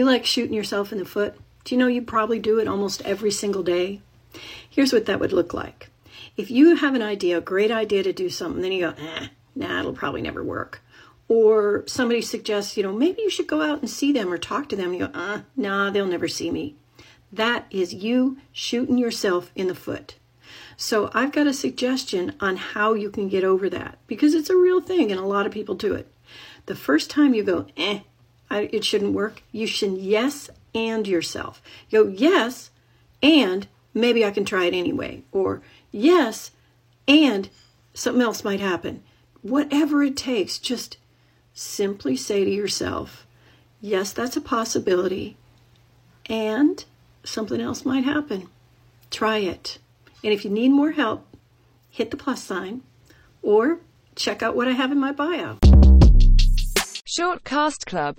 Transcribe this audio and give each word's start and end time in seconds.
You 0.00 0.06
like 0.06 0.24
shooting 0.24 0.54
yourself 0.54 0.92
in 0.92 0.98
the 0.98 1.04
foot? 1.04 1.34
Do 1.62 1.74
you 1.74 1.78
know 1.78 1.86
you 1.86 2.00
probably 2.00 2.38
do 2.38 2.58
it 2.58 2.66
almost 2.66 3.02
every 3.02 3.30
single 3.30 3.62
day? 3.62 4.00
Here's 4.70 4.94
what 4.94 5.04
that 5.04 5.20
would 5.20 5.34
look 5.34 5.52
like. 5.52 5.90
If 6.38 6.50
you 6.50 6.74
have 6.74 6.94
an 6.94 7.02
idea, 7.02 7.36
a 7.36 7.42
great 7.42 7.70
idea 7.70 8.02
to 8.04 8.12
do 8.14 8.30
something, 8.30 8.62
then 8.62 8.72
you 8.72 8.80
go, 8.80 8.94
eh, 8.96 9.26
nah, 9.54 9.80
it'll 9.80 9.92
probably 9.92 10.22
never 10.22 10.42
work. 10.42 10.80
Or 11.28 11.84
somebody 11.86 12.22
suggests, 12.22 12.78
you 12.78 12.82
know, 12.82 12.94
maybe 12.94 13.20
you 13.20 13.28
should 13.28 13.46
go 13.46 13.60
out 13.60 13.80
and 13.80 13.90
see 13.90 14.10
them 14.10 14.32
or 14.32 14.38
talk 14.38 14.70
to 14.70 14.76
them. 14.76 14.94
You 14.94 15.00
go, 15.00 15.10
uh, 15.12 15.42
nah, 15.54 15.90
they'll 15.90 16.06
never 16.06 16.28
see 16.28 16.50
me. 16.50 16.76
That 17.30 17.66
is 17.68 17.92
you 17.92 18.38
shooting 18.52 18.96
yourself 18.96 19.52
in 19.54 19.66
the 19.66 19.74
foot. 19.74 20.14
So 20.78 21.10
I've 21.12 21.32
got 21.32 21.46
a 21.46 21.52
suggestion 21.52 22.36
on 22.40 22.56
how 22.56 22.94
you 22.94 23.10
can 23.10 23.28
get 23.28 23.44
over 23.44 23.68
that 23.68 23.98
because 24.06 24.32
it's 24.32 24.48
a 24.48 24.56
real 24.56 24.80
thing 24.80 25.12
and 25.12 25.20
a 25.20 25.26
lot 25.26 25.44
of 25.44 25.52
people 25.52 25.74
do 25.74 25.92
it. 25.92 26.10
The 26.64 26.74
first 26.74 27.10
time 27.10 27.34
you 27.34 27.42
go, 27.42 27.66
eh, 27.76 28.00
it 28.50 28.84
shouldn't 28.84 29.14
work, 29.14 29.42
you 29.52 29.66
should 29.66 29.98
yes 29.98 30.50
and 30.74 31.06
yourself. 31.06 31.62
Go, 31.90 32.06
yes, 32.06 32.70
and 33.22 33.66
maybe 33.94 34.24
I 34.24 34.30
can 34.30 34.44
try 34.44 34.64
it 34.64 34.74
anyway. 34.74 35.22
Or 35.32 35.62
yes, 35.90 36.50
and 37.06 37.48
something 37.94 38.22
else 38.22 38.44
might 38.44 38.60
happen. 38.60 39.02
Whatever 39.42 40.02
it 40.02 40.16
takes, 40.16 40.58
just 40.58 40.98
simply 41.54 42.16
say 42.16 42.44
to 42.44 42.50
yourself, 42.50 43.26
yes, 43.80 44.12
that's 44.12 44.36
a 44.36 44.40
possibility, 44.40 45.36
and 46.26 46.84
something 47.24 47.60
else 47.60 47.84
might 47.84 48.04
happen. 48.04 48.48
Try 49.10 49.38
it. 49.38 49.78
And 50.22 50.32
if 50.32 50.44
you 50.44 50.50
need 50.50 50.68
more 50.68 50.92
help, 50.92 51.26
hit 51.88 52.10
the 52.10 52.16
plus 52.16 52.42
sign 52.42 52.82
or 53.42 53.78
check 54.14 54.42
out 54.42 54.54
what 54.54 54.68
I 54.68 54.72
have 54.72 54.92
in 54.92 54.98
my 54.98 55.12
bio. 55.12 55.58
Shortcast 57.06 57.86
Club 57.86 58.16